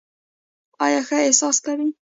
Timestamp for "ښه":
1.07-1.17